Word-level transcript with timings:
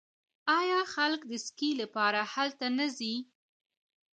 آیا 0.59 0.81
خلک 0.93 1.21
د 1.27 1.33
سکي 1.45 1.71
لپاره 1.81 2.19
هلته 2.33 2.65
نه 2.77 2.87
ځي؟ 2.97 3.15